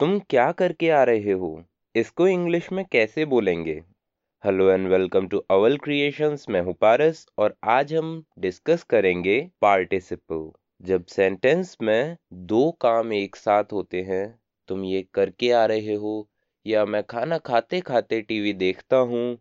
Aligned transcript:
तुम 0.00 0.18
क्या 0.20 0.52
करके 0.52 0.90
आ 0.90 1.02
रहे 1.04 1.32
हो? 1.32 1.64
इसको 1.94 2.28
इंग्लिश 2.28 2.72
में 2.72 2.84
कैसे 2.92 3.24
बोलेंगे? 3.24 3.82
Hello 4.44 4.70
and 4.70 4.88
welcome 4.88 5.28
to 5.28 5.38
Awal 5.50 5.76
Creations 5.76 6.46
मैं 6.50 6.60
हूँ 6.60 6.74
पारस 6.74 7.26
और 7.38 7.56
आज 7.64 7.94
हम 7.94 8.24
डिस्कस 8.38 8.82
करेंगे 8.82 9.50
पार्टिसिपल 9.60 10.50
जब 10.82 11.04
सेंटेंस 11.04 11.76
में 11.82 12.16
दो 12.32 12.70
काम 12.70 13.12
एक 13.12 13.36
साथ 13.36 13.64
होते 13.72 14.02
हैं, 14.02 14.40
तुम 14.68 14.84
ये 14.84 15.06
करके 15.14 15.52
आ 15.52 15.64
रहे 15.66 15.94
हो 15.94 16.28
या 16.66 16.84
मैं 16.84 17.02
खाना 17.04 17.38
खाते 17.38 17.80
खाते 17.80 18.20
टीवी 18.20 18.52
देखता 18.52 18.96
हूँ, 18.96 19.38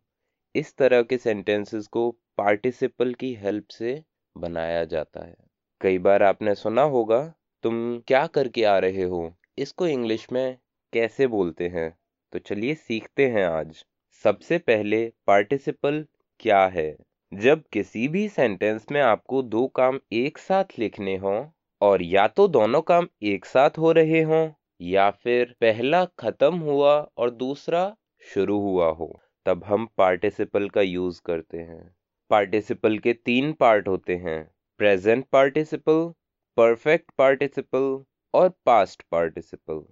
इस 0.56 0.78
तरह 0.78 1.02
के 1.02 1.18
सेंटेंसेस 1.18 1.88
को 1.88 2.12
पार्टिसिपल 2.38 3.14
की 3.14 3.34
हेल्प 3.34 3.68
से 3.68 4.04
बनाया 4.38 4.86
जाता 4.86 5.26
है। 5.26 5.36
कई 5.82 5.98
बार 5.98 6.24
आपने 6.24 6.56
सुना 6.56 6.82
होगा, 6.82 7.34
तुम 7.64 8.00
क्या 8.00 8.28
करके 8.28 8.64
आ 8.64 8.80
रहे 8.80 9.04
हो? 9.04 9.36
इसको 9.60 9.88
इंग्लिश 9.88 10.28
में 10.32 10.58
कैसे 10.94 11.28
बोलते 11.28 11.68
हैं? 11.68 11.98
तो 12.34 12.40
चलिए 12.40 12.74
सीखते 12.74 13.28
हैं 13.28 13.44
आज। 13.46 13.84
सबसे 14.24 14.58
पहले 14.58 15.14
पार्टिसिपल 15.28 16.06
क्या 16.40 16.66
है? 16.68 16.98
जब 17.34 17.64
किसी 17.74 18.08
भी 18.08 18.28
सेंटेंस 18.30 18.86
में 18.92 19.02
आपको 19.02 19.42
दो 19.42 19.68
काम 19.68 20.00
एक 20.12 20.38
साथ 20.38 20.64
लिखने 20.80 21.18
हों 21.18 21.50
और 21.82 22.02
या 22.02 22.28
तो 22.28 22.48
दोनों 22.48 22.82
काम 22.82 23.08
एक 23.24 23.46
साथ 23.46 23.78
हो 23.78 23.92
रहे 23.92 24.22
हों, 24.22 24.50
या 24.82 25.10
फिर 25.12 25.56
पहला 25.62 26.06
खत्म 26.06 26.56
हुआ 26.56 27.10
और 27.18 27.30
दूसरा 27.30 27.96
शुरू 28.34 28.60
हुआ 28.60 28.90
हो, 28.90 29.22
तब 29.46 29.64
हम 29.64 29.88
पार्टिसिपल 29.98 30.70
का 30.70 30.82
यूज़ 30.82 31.22
करते 31.26 31.58
हैं। 31.58 31.96
पार्टिसिपल 32.30 32.98
के 32.98 33.14
तीन 33.14 33.54
पार्ट 33.54 33.88
होते 33.88 34.16
हैं। 34.16 34.52
प्रेजेंट 34.78 35.26
पार्टिसिपल 35.26 36.14
परफेक्ट 36.58 37.12
पार्टिसिपल 37.18 38.04
और 38.34 38.50
पास्ट 38.66 39.04
पार्टिसिपल 39.12 39.84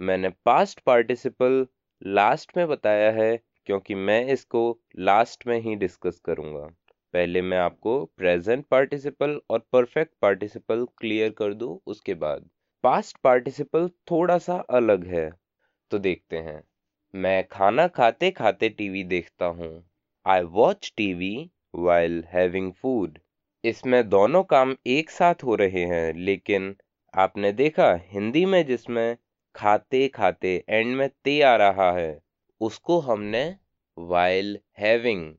मैंने 0.00 0.28
पास्ट 0.44 0.80
पार्टिसिपल 0.80 1.66
लास्ट 2.02 2.56
में 2.56 2.66
बताया 2.68 3.10
है, 3.12 3.36
क्योंकि 3.66 3.94
मैं 3.94 4.24
इसको 4.26 4.62
लास्ट 4.98 5.46
में 5.46 5.58
ही 5.60 5.74
डिस्कस 5.76 6.20
करूँगा। 6.24 6.66
पहले 7.14 7.42
मैं 7.42 7.58
आपको 7.58 8.04
प्रेजेंट 8.16 8.64
पार्टिसिपल 8.66 9.40
और 9.50 9.66
परफेक्ट 9.72 10.12
पार्टिसिपल 10.22 10.86
क्लियर 10.98 11.30
कर 11.30 11.54
दूँ, 11.54 11.78
उसके 11.86 12.14
बाद 12.14 12.48
पास्ट 12.84 13.16
पार्टिसिपल 13.24 13.88
थोड़ा 14.10 14.38
सा 14.38 14.56
अलग 14.70 15.06
है। 15.06 15.30
तो 15.90 15.98
देखते 15.98 16.36
हैं। 16.38 16.62
मैं 17.14 17.42
खाना 17.48 17.86
खाते 17.88 18.30
खाते 18.30 18.68
टीवी 18.68 19.02
देखता 19.04 19.46
हूँ। 19.46 19.72
I 20.26 20.42
watch 20.52 20.92
TV 20.96 21.50
while 21.74 22.22
having 22.28 22.72
food 22.72 23.18
इसमें 23.64 24.08
दोनों 24.08 24.42
काम 24.44 24.74
एक 24.88 25.10
साथ 25.10 25.44
हो 25.44 25.54
रहे 25.54 25.84
हैं, 25.86 26.12
लेकिन 26.14 26.74
आपने 27.14 27.52
देखा, 27.52 27.92
हिंदी 28.04 28.44
में 28.46 28.64
जिसमें 28.66 29.16
खाते 29.54 30.06
खाते 30.08 30.52
एंड 30.68 30.96
में 30.96 31.08
ते 31.24 31.40
आ 31.42 31.54
रहा 31.56 31.90
है, 31.92 32.20
उसको 32.60 32.98
हमने 33.00 33.44
वाइल 33.96 34.58
हैविंग 34.78 35.32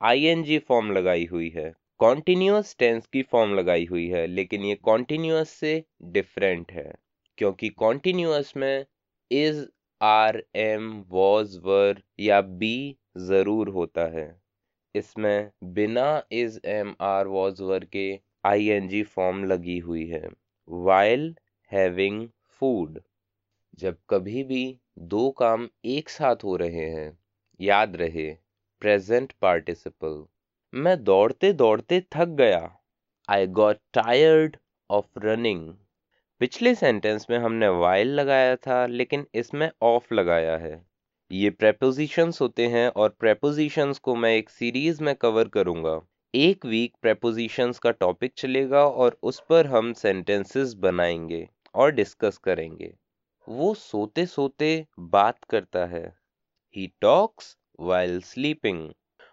आईएनजी 0.00 0.58
फॉर्म 0.58 0.90
लगाई 0.92 1.24
हुई 1.24 1.48
है। 1.48 1.72
कॉन्टिन्यूस 2.00 2.74
टेंस 2.78 3.06
की 3.06 3.22
फॉर्म 3.22 3.54
लगाई 3.54 3.84
हुई 3.84 4.06
है, 4.08 4.26
लेकिन 4.26 4.64
ये 4.64 4.74
कॉन्टिन्यूस 4.74 5.50
से 5.50 5.82
डिफरेंट 6.12 6.72
है, 6.72 6.92
क्योंकि 7.38 7.68
कॉन्टिन्यूस 7.68 8.52
में 8.56 8.84
is 9.30 9.64
are 10.00 10.42
am 10.56 10.90
was 11.08 11.58
were 11.60 12.02
या 12.20 12.40
बी 12.40 12.96
ज़रूर 13.18 13.68
होता 13.68 14.06
है। 14.10 14.28
इसमें 14.94 15.50
बिना 15.74 16.22
is 16.32 16.58
am 16.66 16.94
are 17.00 17.26
was 17.28 17.62
were 17.62 17.84
के 17.92 18.08
आईएनजी 18.46 19.02
फॉर्म 19.04 19.44
लगी 19.44 19.78
हुई 19.78 20.06
है। 20.06 20.28
वाइल 20.70 21.34
हैविंग 21.72 22.28
फ़ूड 22.60 23.00
जब 23.78 23.96
कभी 24.10 24.42
भी 24.44 24.78
दो 24.98 25.30
काम 25.30 25.68
एक 25.86 26.08
साथ 26.08 26.44
हो 26.44 26.56
रहे 26.56 26.84
हैं, 26.90 27.18
याद 27.60 27.96
रहे 27.96 28.30
प्रेजेंट 28.82 29.32
पार्टिसिपल 29.32 30.24
मैं 30.72 30.96
दौड़ते 31.04 31.52
दौड़ते 31.52 32.00
थक 32.12 32.28
गया। 32.38 32.60
I 33.28 33.46
got 33.46 33.78
tired 33.92 34.56
of 34.90 35.18
running 35.18 35.74
पिछले 36.40 36.74
सेंटेंस 36.74 37.26
में 37.30 37.38
हमने 37.38 37.68
वाइल 37.68 38.14
लगाया 38.14 38.56
था, 38.56 38.86
लेकिन 38.86 39.26
इसमें 39.34 39.70
ऑफ़ 39.82 40.14
लगाया 40.14 40.56
है। 40.56 40.84
ये 41.30 41.50
प्रेपोजिशंस 41.50 42.40
होते 42.40 42.66
हैं 42.66 42.88
और 42.88 43.16
प्रेपोजिशंस 43.20 43.98
को 43.98 44.14
मैं 44.16 44.34
एक 44.36 44.50
सीरीज़ 44.50 45.02
में 45.02 45.14
कवर 45.16 45.48
करूँगा। 45.48 46.00
एक 46.34 46.66
वीक 46.66 46.92
प्रेपोजिशंस 47.02 47.78
का 47.78 47.90
टॉपिक 47.90 48.32
चलेगा 48.36 48.84
और 48.86 49.18
उस 49.22 49.42
पर 49.48 49.66
हम 49.66 49.92
सेंटेंसेस 49.92 50.74
बनाएँगे 50.74 51.48
और 51.74 51.90
डिस्कस 51.92 52.38
करेंगे। 52.38 52.92
वो 53.48 53.74
सोते 53.74 54.26
सोते 54.26 54.86
बात 54.98 55.44
करता 55.44 55.84
है। 55.86 56.04
ही 56.76 56.86
टॉक्स 57.00 57.56
वाइल 57.80 58.20
स्लीपिंग 58.20 58.88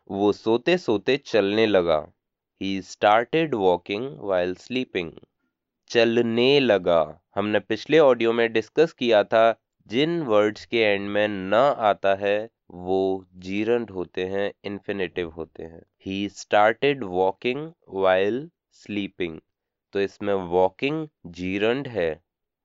वो 0.10 0.32
सोते 0.32 0.78
सोते 0.78 1.18
चलने 1.18 1.66
लगा। 1.66 2.00
He 2.62 2.82
started 2.82 3.56
walking 3.56 4.18
while 4.20 4.56
sleeping 4.56 5.12
चलने 5.90 6.60
लगा। 6.60 7.22
हमने 7.36 7.60
पिछले 7.60 8.00
ऑडियो 8.00 8.34
में 8.34 8.52
डिस्कस 8.54 8.94
किया 8.94 9.24
था, 9.24 9.56
जिन 9.88 10.22
वर्ड्स 10.22 10.66
के 10.66 10.78
एंड 10.78 11.10
में 11.10 11.28
न 11.28 11.54
आता 11.54 12.16
है 12.16 12.50
वो 12.70 13.26
जीरंड 13.38 13.92
होते 13.92 14.26
हैं 14.26 14.52
इन्फिनेटिव 14.66 15.30
होते 15.30 15.64
हैं। 15.64 15.82
He 16.06 16.28
started 16.30 17.04
walking 17.04 17.72
while 17.96 18.50
sleeping 18.74 19.40
तो 19.94 20.02
इसमें 20.02 20.34
वॉकिंग 20.34 21.08
जीरंड 21.32 21.88
है। 21.88 22.10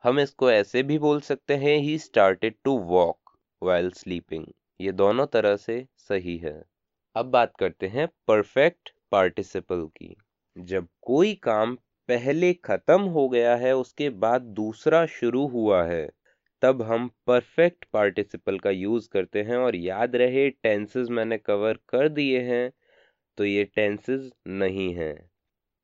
हम 0.05 0.19
इसको 0.21 0.51
ऐसे 0.51 0.83
भी 0.83 0.99
बोल 0.99 1.21
सकते 1.21 1.57
हैं 1.57 1.77
he 1.79 1.99
started 1.99 2.55
to 2.65 2.77
walk 2.79 3.37
while 3.63 3.91
sleeping 3.91 4.47
ये 4.81 4.93
दोनों 4.93 5.27
तरह 5.27 5.57
से 5.57 5.85
सही 5.99 6.37
है। 6.39 6.63
अब 7.17 7.27
बात 7.27 7.53
करते 7.59 7.89
हैं 7.89 8.09
परफेक्ट 8.29 8.93
पार्टिसिपल 9.13 9.87
की। 9.97 10.15
जब 10.57 10.89
कोई 11.03 11.35
काम 11.35 11.75
पहले 12.09 12.53
खत्म 12.55 13.01
हो 13.01 13.29
गया 13.29 13.55
है, 13.57 13.75
उसके 13.77 14.11
बाद 14.11 14.43
दूसरा 14.43 15.05
शुरू 15.07 15.47
हुआ 15.47 15.83
है 15.85 16.09
तब 16.63 16.83
हम 16.83 17.09
परफेक्ट 17.27 17.85
पार्टिसिपल 17.93 18.59
का 18.59 18.71
यूज़ 18.71 19.09
करते 19.09 19.43
हैं 19.43 19.57
और 19.57 19.77
याद 19.77 20.17
रहे 20.17 20.49
टेंसेस 20.51 21.09
मैंने 21.11 21.39
कवर 21.39 21.79
कर 21.89 22.09
दिए 22.09 22.41
हैं 22.43 22.73
तो 23.39 23.45
ये 23.45 23.65
टेंसेस 23.65 24.31
नहीं 24.49 24.95
हैं। 24.95 25.15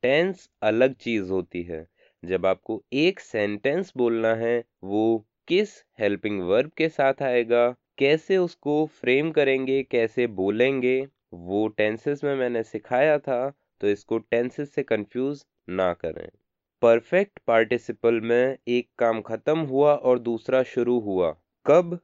टेंस 0.02 0.48
अलग 0.62 0.94
चीज़ 0.96 1.30
होती 1.30 1.62
है। 1.62 1.86
जब 2.22 2.46
आपको 2.46 2.82
एक 2.94 3.20
सेंटेंस 3.20 3.92
बोलना 3.96 4.34
है, 4.34 4.64
वो 4.84 5.26
किस 5.48 5.74
हेल्पिंग 6.00 6.40
वर्ब 6.42 6.70
के 6.76 6.88
साथ 6.88 7.22
आएगा, 7.22 7.68
कैसे 7.98 8.36
उसको 8.36 8.84
फ्रेम 8.86 9.30
करेंगे, 9.32 9.82
कैसे 9.82 10.26
बोलेंगे, 10.26 11.00
वो 11.34 11.66
टेंसेस 11.68 12.24
में 12.24 12.34
मैंने 12.36 12.62
सिखाया 12.62 13.18
था 13.18 13.40
तो 13.80 13.88
इसको 13.88 14.18
टेंसेस 14.18 14.74
से 14.74 14.82
कंफ्यूज 14.82 15.44
ना 15.70 15.92
करें। 15.94 16.28
परफेक्ट 16.82 17.38
पार्टिसिपल 17.46 18.20
में 18.20 18.56
एक 18.68 18.88
काम 18.98 19.20
खत्म 19.20 19.58
हुआ 19.58 19.94
और 19.94 20.18
दूसरा 20.18 20.62
शुरू 20.62 20.98
हुआ। 21.00 21.30
कब? 21.66 21.98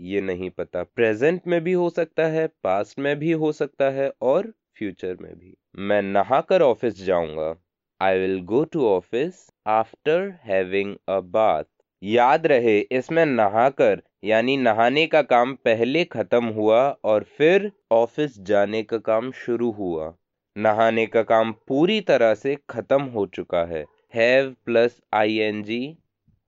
ये 0.00 0.20
नहीं 0.20 0.50
पता। 0.50 0.82
प्रेजेंट 0.82 1.40
में 1.46 1.60
भी 1.64 1.72
हो 1.72 1.90
सकता 1.90 2.26
है, 2.26 2.46
पास्ट 2.46 2.98
में 2.98 3.18
भी 3.18 3.32
हो 3.32 3.52
सकता 3.52 3.90
है 3.90 4.12
और 4.22 4.52
फ्यूचर 4.78 5.16
में 5.20 5.38
भी। 5.38 5.56
मैं 5.78 6.02
नहाकर 6.02 6.62
ऑफ़िस 6.62 7.04
जाऊँगा। 7.04 7.54
I 8.00 8.18
will 8.18 8.40
go 8.40 8.64
to 8.64 8.88
office 8.88 9.50
after 9.66 10.38
having 10.42 10.96
a 11.08 11.20
bath 11.20 11.64
याद 12.02 12.46
रहे, 12.46 12.80
इसमें 12.80 13.26
नहाकर, 13.26 14.02
यानी 14.24 14.56
नहाने 14.56 15.06
का 15.06 15.22
काम 15.22 15.54
पहले 15.54 16.04
खत्म 16.04 16.44
हुआ 16.44 16.96
और 17.04 17.22
फिर 17.22 17.72
ऑफ़िस 17.92 18.40
जाने 18.40 18.82
का 18.82 18.98
काम 18.98 19.30
शुरू 19.32 19.70
हुआ। 19.70 20.14
नहाने 20.56 21.06
का 21.06 21.22
काम 21.22 21.52
पूरी 21.52 22.00
तरह 22.00 22.34
से 22.34 22.56
खत्म 22.70 23.02
हो 23.02 23.26
चुका 23.26 23.64
है। 23.64 23.84
Have 24.16 24.54
plus 24.64 25.00
I 25.14 25.36
N 25.40 25.62
G 25.62 25.78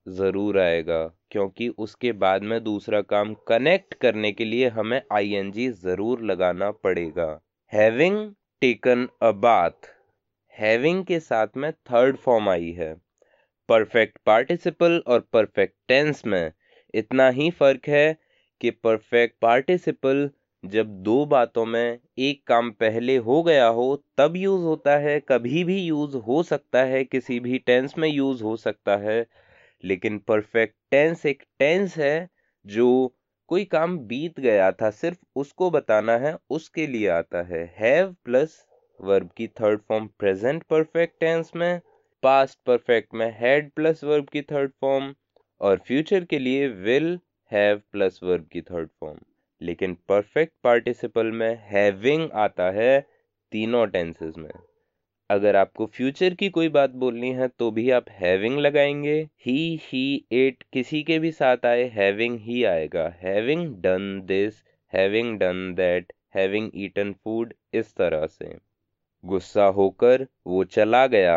ज़रूर 0.07 0.59
आएगा, 0.61 1.01
क्योंकि 1.31 1.69
उसके 1.79 2.13
बाद 2.21 2.43
में 2.43 2.63
दूसरा 2.65 3.01
काम 3.03 3.35
कनेक्ट 3.49 3.95
करने 3.95 4.31
के 4.33 4.45
लिए 4.45 4.69
हमें 4.69 5.01
आई 5.13 5.33
एन 5.35 5.51
जी 5.53 5.69
ज़रूर 5.83 6.23
लगाना 6.23 6.71
पड़ेगा। 6.85 7.29
Having 7.73 8.21
taken 8.63 9.07
a 9.23 9.31
bath 9.39 9.91
having 10.55 11.05
के 11.05 11.19
साथ 11.21 11.57
में 11.57 11.71
थर्ड 11.73 12.17
फॉर्म 12.17 12.49
आई 12.49 12.71
है। 12.73 12.93
परफेक्ट 13.69 14.19
पार्टिसिपल 14.27 15.03
और 15.07 15.29
परफेक्ट 15.33 15.75
टेंस 15.89 16.23
में 16.27 16.53
इतना 16.95 17.29
ही 17.31 17.51
फ़र्क 17.61 17.89
है 17.89 18.19
कि 18.61 18.71
परफेक्ट 18.71 19.37
पार्टिसिपल 19.43 20.29
जब 20.65 20.87
दो 21.03 21.27
बातों 21.27 21.67
में 21.67 21.99
एक 22.19 22.47
काम 22.47 22.71
पहले 22.71 23.17
हो 23.17 23.43
गया 23.43 23.67
हो, 23.67 24.05
तब 24.19 24.37
यूज़ 24.37 24.63
होता 24.63 24.97
है, 24.99 25.21
कभी 25.21 25.65
भी 25.65 25.79
यूज़ 25.83 26.17
हो 26.17 26.43
सकता 26.43 26.83
है, 26.85 27.05
किसी 27.05 27.41
भी 27.41 27.59
टेंस 27.59 27.95
में 27.99 28.09
यूज़ 28.09 28.43
हो 28.43 28.57
सकता 28.57 28.97
है। 28.97 29.27
लेकिन 29.85 30.19
परफेक्ट 30.19 30.77
टेंस 30.91 31.27
एक 31.27 31.43
टेंस 31.59 31.97
है, 31.99 32.29
जो 32.67 33.17
कोई 33.47 33.65
काम 33.65 33.99
बीत 33.99 34.41
गया 34.41 34.73
था, 34.73 34.91
सिर्फ़ 34.91 35.19
उसको 35.37 35.71
बताना 35.71 36.17
है, 36.17 36.37
उसके 36.51 36.87
लिए 36.87 37.09
आता 37.09 37.43
है। 37.43 37.75
हैव 37.79 38.17
प्लस 38.25 38.67
वर्ब 39.01 39.31
की 39.37 39.49
third 39.49 39.81
form 39.89 40.07
present 40.19 40.63
perfect 40.63 41.21
tense 41.21 41.53
में 41.57 41.81
पास्ट 42.23 42.59
परफेक्ट 42.67 43.15
में 43.15 43.31
हैड 43.39 43.71
प्लस 43.71 44.05
वर्ब 44.05 44.29
की 44.29 44.43
थर्ड 44.43 44.73
फॉर्म 44.81 45.15
और 45.61 45.79
फ्यूचर 45.79 46.25
के 46.25 46.39
लिए 46.39 46.69
विल 46.69 47.19
हैव 47.53 47.83
प्लस 47.93 48.21
वर्ब 48.23 48.49
की 48.53 48.63
थर्ड 48.63 48.89
फॉर्म 49.01 49.19
लेकिन 49.61 49.95
परफेक्ट 50.09 50.53
पार्टिसिपल 50.65 51.31
में 51.33 51.59
हैविंग 51.63 52.31
आता 52.33 52.71
है 52.71 53.01
तीनों 53.53 53.87
टेंसेस 53.87 54.35
में। 54.39 54.51
अगर 55.31 55.57
आपको 55.57 55.87
फ्यूचर 55.87 56.35
की 56.35 56.49
कोई 56.49 56.69
बात 56.69 56.91
बोलनी 56.91 57.31
है 57.31 57.49
तो 57.49 57.71
भी 57.71 57.91
आप 57.91 58.05
हैविंग 58.11 58.59
लगाएँगे। 58.59 59.17
ही 59.47 59.81
ही 59.83 60.05
इट 60.33 60.65
किसी 60.73 61.03
के 61.03 61.19
भी 61.19 61.33
साथ 61.33 61.67
आए 61.67 61.85
हैविंग 61.89 62.39
ही 62.41 62.63
आएगा। 62.65 63.09
Having 63.23 63.67
done 63.83 64.23
this 64.25 64.63
having 64.93 65.39
done 65.39 65.75
that 65.75 66.13
having 66.35 66.71
eaten 66.75 67.13
food 67.13 67.55
इस 67.75 67.95
तरह 67.95 68.27
से। 68.27 68.57
गुस्सा 69.25 69.65
होकर 69.65 70.27
वो 70.47 70.65
चला 70.65 71.07
गया। 71.07 71.37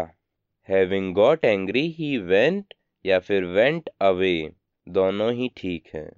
Having 0.69 1.13
got 1.13 1.45
angry 1.45 1.87
he 1.89 2.17
went 2.17 2.73
या 3.05 3.19
फिर 3.19 3.45
वेंट 3.45 3.89
अवे 4.01 4.51
दोनों 4.87 5.31
ही 5.33 5.51
ठीक 5.57 5.87
हैं। 5.93 6.11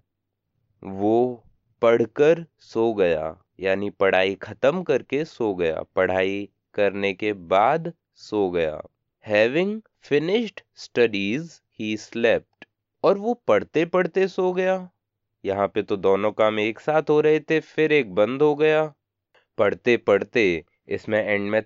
वो 0.83 1.43
पढ़कर 1.83 2.45
सो 2.59 2.93
गया, 2.93 3.35
यानी 3.59 3.89
पढ़ाई 3.89 4.35
खत्म 4.35 4.83
करके 4.83 5.23
सो 5.25 5.53
गया, 5.55 5.81
पढ़ाई 5.95 6.49
करने 6.73 7.13
के 7.13 7.33
बाद 7.33 7.91
सो 8.15 8.49
गया। 8.49 8.81
Having 9.25 9.81
finished 10.01 10.61
studies 10.75 11.59
he 11.79 11.97
slept 11.97 12.65
और 13.03 13.17
वो 13.17 13.33
पढ़ते 13.47 13.85
पढ़ते 13.85 14.27
सो 14.27 14.51
गया। 14.53 14.89
यहाँ 15.43 15.67
पे 15.67 15.81
तो 15.81 15.97
दोनों 15.97 16.31
काम 16.31 16.59
एक 16.59 16.79
साथ 16.79 17.09
हो 17.09 17.19
रहे 17.21 17.39
थे, 17.39 17.59
फिर 17.59 17.91
एक 17.91 18.13
बंद 18.15 18.41
हो 18.41 18.55
गया। 18.55 18.85
पढ़ते 19.57 19.97
पढ़ते 19.97 20.63
इसमें 20.87 21.23
एंड 21.23 21.49
में 21.51 21.61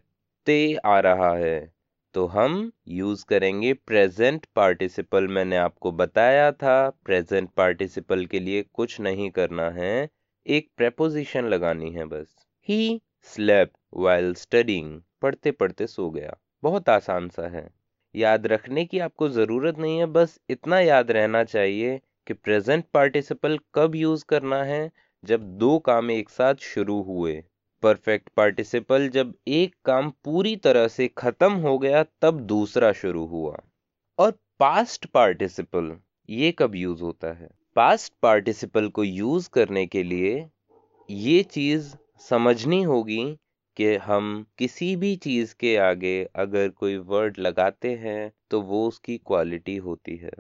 ते 0.48 0.76
आ 0.86 1.00
रहा 1.00 1.34
है। 1.38 1.74
तो 2.14 2.26
हम 2.26 2.72
यूज़ 2.88 3.26
करेंगे 3.26 3.74
प्रेजेंट 3.74 4.46
पार्टिसिपल 4.56 5.28
मैंने 5.28 5.58
आपको 5.58 5.92
बताया 5.92 6.52
था। 6.52 6.90
प्रेजेंट 7.06 7.50
पार्टिसिपल 7.58 8.26
के 8.26 8.40
लिए 8.40 8.66
कुछ 8.74 9.00
नहीं 9.02 9.30
करना 9.32 9.70
है, 9.70 10.10
एक 10.46 10.70
प्रेपोजिशन 10.78 11.46
लगानी 11.46 11.92
है 11.92 12.06
बस। 12.06 12.36
ही 12.70 13.02
स्लेप 13.24 13.72
वाइल 13.94 14.34
स्टडिंग 14.34 15.02
पढ़ते 15.22 15.52
पढ़ते 15.52 15.88
सो 15.88 16.10
गया। 16.10 16.38
बहुत 16.64 16.90
आसान 16.90 17.30
सा 17.30 17.48
है। 17.48 17.68
याद 18.16 18.48
रखने 18.48 18.86
की 18.86 19.00
आपको 19.00 19.30
ज़रूरत 19.30 19.78
नहीं 19.78 19.98
है, 19.98 20.06
बस 20.06 20.40
इतना 20.50 20.80
याद 20.80 21.12
रहना 21.12 21.44
चाहिए 21.44 22.00
कि 22.28 22.34
प्रेजेंट 22.34 22.86
पार्टिसिपल 22.94 23.60
कब 23.74 23.96
यूज़ 23.96 24.26
करना 24.26 24.64
है, 24.64 24.92
जब 25.24 25.44
दो 25.58 25.78
काम 25.80 26.12
एक 26.12 26.30
साथ 26.30 26.56
शुरू 26.56 27.02
हुए। 27.02 27.44
परफेक्ट 27.82 28.30
पार्टिसिपल 28.30 29.08
जब 29.10 29.34
एक 29.48 29.76
काम 29.86 30.10
पूरी 30.24 30.56
तरह 30.56 30.88
से 30.88 31.08
खत्म 31.08 31.54
हो 31.54 31.78
गया, 31.78 32.04
तब 32.22 32.40
दूसरा 32.40 32.92
शुरू 32.92 33.26
हुआ। 33.26 33.58
और 34.20 34.32
पास्ट 34.60 35.06
पार्टिसिपल 35.06 35.98
ये 36.30 36.52
कब 36.52 36.76
यूज़ 36.76 37.02
होता 37.02 37.34
है? 37.34 37.50
पास्ट 37.76 38.14
पार्टिसिपल 38.22 38.88
को 38.88 39.04
यूज़ 39.04 39.50
करने 39.50 39.86
के 39.86 40.04
लिए 40.04 40.50
ये 41.10 41.44
चीज़ 41.44 41.96
समझनी 42.20 42.84
होगी 42.84 43.38
कि 43.78 43.96
हम 43.96 44.46
किसी 44.58 44.96
भी 44.96 45.16
चीज़ 45.16 45.56
के 45.60 45.78
आगे 45.78 46.28
अगर 46.36 46.70
कोई 46.70 46.98
वर्ड 46.98 47.40
लगाते 47.40 47.96
हैं 47.96 48.32
तो 48.50 48.62
वो 48.62 48.88
उसकी 48.88 49.18
क्वालिटी 49.18 49.76
होती 49.78 50.16
है। 50.18 50.32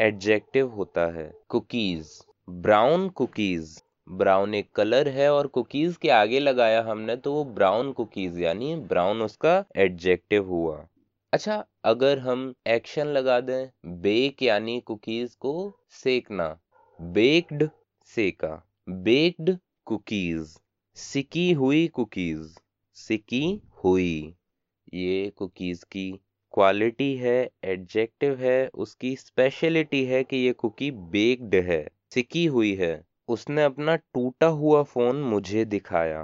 एडजेक्टिव 0.00 0.68
होता 0.68 1.06
है। 1.14 1.32
कुकीज 1.48 2.10
ब्राउन 2.50 3.08
कुकीज 3.08 3.82
ब्राउन 4.08 4.54
एक 4.54 4.70
कलर 4.72 5.08
है 5.08 5.32
और 5.32 5.46
कुकीज 5.46 5.96
के 5.96 6.08
आगे 6.08 6.40
लगाया 6.40 6.82
हमने 6.82 7.16
तो 7.16 7.32
वो 7.32 7.44
ब्राउन 7.44 7.92
कुकीज, 7.92 8.38
यानी 8.40 8.74
ब्राउन 8.74 9.22
उसका 9.22 9.64
एडजेक्टिव 9.76 10.46
हुआ। 10.46 10.86
अच्छा 11.32 11.64
अगर 11.84 12.18
हम 12.18 12.54
एक्शन 12.66 13.06
लगा 13.06 13.40
दें, 13.40 13.68
बेक 13.86 14.42
यानी 14.42 14.80
कुकीज 14.80 15.34
को 15.34 15.78
सेकना। 15.90 16.58
बेक्ड, 17.00 17.68
सेका। 18.06 18.66
Baked 18.88 19.58
cookies. 19.84 20.56
सिकी 20.94 21.52
हुई 21.52 21.86
कुकीज। 21.88 22.58
सिकी 22.94 23.60
हुई। 23.84 24.34
ये 24.94 25.32
कुकीज़ 25.36 25.84
की 25.84 26.10
क्वालिटी 26.52 27.16
है, 27.16 27.50
एडजेक्टिव 27.64 28.38
है, 28.40 28.68
उसकी 28.74 29.16
स्पेशलिटी 29.16 30.04
है 30.04 30.24
कि 30.24 30.36
ये 30.36 30.52
कुकी 30.52 30.90
बेक्ड 30.90 31.54
है। 31.54 31.88
सिकी 32.14 32.46
हुई 32.46 32.74
है। 32.74 33.04
उसने 33.28 33.62
अपना 33.64 33.94
टूटा 33.96 34.46
हुआ 34.46 34.82
फ़ोन 34.82 35.16
मुझे 35.24 35.64
दिखाया। 35.64 36.20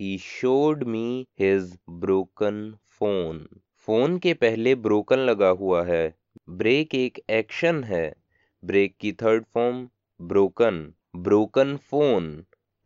He 0.00 0.16
showed 0.18 0.84
me 0.84 1.26
his 1.40 1.76
broken 2.00 2.60
phone 2.98 3.46
phone 3.88 4.16
के 4.18 4.32
पहले 4.34 4.74
ब्रोकन 4.74 5.18
लगा 5.20 5.48
हुआ 5.58 5.82
है। 5.84 6.14
ब्रेक 6.52 6.94
एक 6.94 7.18
एक्शन 7.30 7.82
है। 7.84 8.14
ब्रेक 8.62 8.94
की 9.00 9.12
third 9.12 9.44
form 9.54 9.86
broken 10.20 10.80
broken 11.18 11.76
phone 11.90 12.32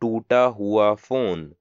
टूटा 0.01 0.43
हुआ 0.59 0.93
फ़ोन 0.95 1.51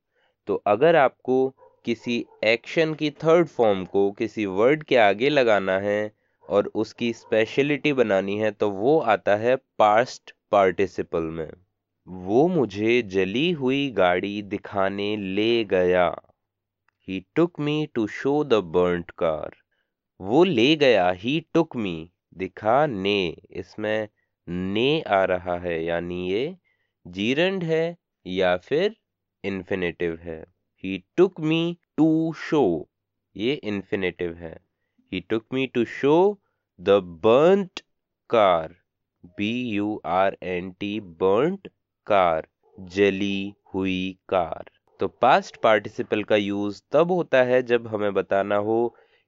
तो 0.49 0.55
अगर 0.67 0.97
आपको 0.97 1.39
किसी 1.85 2.25
एक्शन 2.45 2.95
की 2.95 3.11
थर्ड 3.25 3.49
फॉर्म 3.49 3.85
को 3.85 4.11
किसी 4.13 4.47
वर्ड 4.59 4.83
के 4.83 4.97
आगे 4.99 5.29
लगाना 5.29 5.79
है 5.79 6.01
और 6.49 6.71
उसकी 6.75 7.13
स्पेशलिटी 7.13 7.93
बनानी 7.93 8.39
है 8.39 8.51
तो 8.51 8.71
वो 8.71 8.99
आता 9.09 9.37
है 9.37 9.57
पास्ट 9.79 10.35
पार्टिसिपल 10.51 11.23
में। 11.33 11.51
वो 12.07 12.47
मुझे 12.49 13.01
जली 13.05 13.51
हुई 13.53 13.91
गाड़ी 13.97 14.41
दिखाने 14.43 15.17
ले 15.17 15.65
गया। 15.65 16.07
He 17.09 17.21
took 17.37 17.61
me 17.61 17.87
to 17.95 18.07
show 18.09 18.33
the 18.45 18.55
burnt 18.75 19.11
car 19.19 19.57
वो 20.21 20.43
ले 20.45 20.75
गया 20.77 21.11
ही 21.13 21.39
टुक 21.55 21.77
मी 21.77 22.11
दिखा 22.39 22.85
ने 22.87 23.29
इसमें 23.53 24.09
ने 24.49 25.01
आ 25.03 25.23
रहा 25.25 25.57
है, 25.59 25.83
यानी 25.85 26.31
ये 26.31 26.57
जीरंड 27.07 27.65
है 27.65 27.97
या 28.27 28.57
फिर 28.59 28.97
इन्फिनेटिव 29.45 30.19
है। 30.23 30.41
He 30.85 31.03
took 31.17 31.41
me 31.41 31.77
to 31.97 32.33
show 32.39 32.65
ये 33.37 33.55
इन्फिनेटिव 33.65 34.35
है। 34.37 34.57
He 35.13 35.21
took 35.21 35.45
me 35.55 35.67
to 35.67 35.85
show 35.93 36.17
the 36.79 37.01
burnt 37.25 37.81
car 38.31 38.75
B 39.39 39.53
U 39.71 40.01
R 40.07 40.37
N 40.45 40.71
T 40.81 40.99
burnt 41.23 41.69
car, 42.13 42.47
जली 42.79 43.55
हुई 43.75 44.17
कार। 44.29 44.71
तो 45.01 45.09
पास्ट 45.23 45.57
पार्टिसिपल 45.63 46.23
का 46.25 46.37
यूज़ 46.37 46.81
तब 46.93 47.11
होता 47.13 47.43
है 47.43 47.63
जब 47.63 47.87
हमें 47.87 48.13
बताना 48.15 48.57
हो 48.59 48.81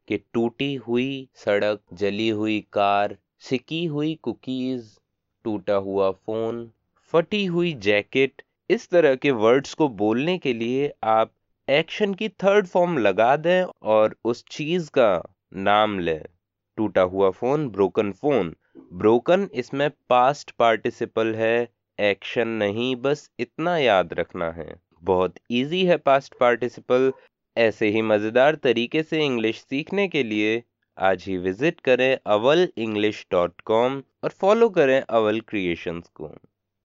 कि 0.08 0.16
टूटी 0.34 0.74
हुई 0.86 1.28
सड़क, 1.34 1.80
जली 1.92 2.28
हुई 2.30 2.60
कार, 2.72 3.16
सिकी 3.40 3.84
हुई 3.86 4.14
कुकीज 4.22 4.98
टूटा 5.44 5.74
हुआ 5.74 6.10
फ़ोन 6.10 6.70
फटी 7.12 7.44
हुई 7.46 7.72
जैकेट 7.84 8.42
इस 8.70 8.88
तरह 8.90 9.14
के 9.14 9.30
वर्ड्स 9.30 9.74
को 9.74 9.88
बोलने 10.00 10.36
के 10.38 10.52
लिए 10.52 10.92
आप 11.04 11.30
एक्शन 11.68 12.14
की 12.14 12.28
थर्ड 12.42 12.66
फॉर्म 12.66 12.96
लगा 12.98 13.34
दें 13.36 13.64
और 13.94 14.16
उस 14.24 14.44
चीज़ 14.50 14.90
का 14.90 15.10
नाम 15.54 15.98
लें। 15.98 16.22
टूटा 16.78 17.02
हुआ 17.12 17.30
फ़ोन 17.30 17.68
ब्रोकन 17.68 18.12
फ़ोन 18.12 18.54
ब्रोकन 18.92 19.48
इसमें 19.54 19.88
पास्ट 20.08 20.50
पार्टिसिपल 20.58 21.34
है। 21.34 21.68
एक्शन 21.98 22.48
नहीं, 22.48 22.94
बस 22.96 23.30
इतना 23.38 23.76
याद 23.78 24.12
रखना 24.12 24.50
है। 24.50 24.74
बहुत 25.02 25.34
इजी 25.50 25.84
है 25.86 25.96
पास्ट 25.96 26.34
पार्टिसिपल 26.34 27.12
ऐसे 27.56 27.88
ही 27.88 28.02
मज़ेदार 28.02 28.54
तरीके 28.54 29.02
से 29.02 29.24
इंग्लिश 29.24 29.60
सीखने 29.60 30.06
के 30.08 30.22
लिए, 30.22 30.62
आज 30.98 31.24
ही 31.28 31.36
विज़िट 31.38 31.80
करें 31.80 32.16
अवल 32.26 32.68
इंग्लिश 32.76 33.26
डॉट 33.30 33.60
कॉम 33.60 34.02
और 34.24 34.30
फॉलो 34.30 34.68
करें 34.68 35.00
अवल 35.00 35.40
क्रिएशंस 35.40 36.08
को। 36.14 36.34